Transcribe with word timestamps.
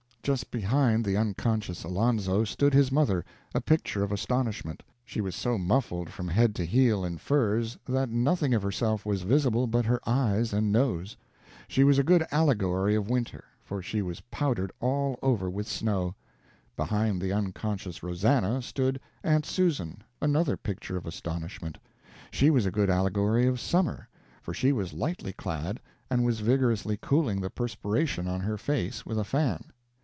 Just 0.23 0.51
behind 0.51 1.03
the 1.03 1.17
unconscious 1.17 1.83
Alonzo 1.83 2.43
stood 2.43 2.75
his 2.75 2.91
mother, 2.91 3.25
a 3.55 3.59
picture 3.59 4.03
of 4.03 4.11
astonishment. 4.11 4.83
She 5.03 5.19
was 5.19 5.35
so 5.35 5.57
muffled 5.57 6.11
from 6.11 6.27
head 6.27 6.53
to 6.57 6.63
heel 6.63 7.03
in 7.03 7.17
furs 7.17 7.75
that 7.87 8.07
nothing 8.07 8.53
of 8.53 8.61
herself 8.61 9.03
was 9.03 9.23
visible 9.23 9.65
but 9.65 9.85
her 9.87 9.99
eyes 10.05 10.53
and 10.53 10.71
nose. 10.71 11.17
She 11.67 11.83
was 11.83 11.97
a 11.97 12.03
good 12.03 12.23
allegory 12.29 12.93
of 12.93 13.09
winter, 13.09 13.45
for 13.63 13.81
she 13.81 14.03
was 14.03 14.21
powdered 14.29 14.71
all 14.79 15.17
over 15.23 15.49
with 15.49 15.67
snow. 15.67 16.13
Behind 16.77 17.19
the 17.19 17.33
unconscious 17.33 18.03
Rosannah 18.03 18.61
stood 18.61 18.99
"Aunt 19.23 19.43
Susan," 19.47 20.03
another 20.21 20.55
picture 20.55 20.97
of 20.97 21.07
astonishment. 21.07 21.79
She 22.29 22.51
was 22.51 22.67
a 22.67 22.71
good 22.71 22.91
allegory 22.91 23.47
of 23.47 23.59
summer, 23.59 24.07
for 24.43 24.53
she 24.53 24.71
was 24.71 24.93
lightly 24.93 25.33
clad, 25.33 25.79
and 26.11 26.23
was 26.23 26.41
vigorously 26.41 26.99
cooling 27.01 27.41
the 27.41 27.49
perspiration 27.49 28.27
on 28.27 28.41
her 28.41 28.59
face 28.59 29.03
with 29.03 29.17
a 29.17 29.23
fan. 29.23 29.63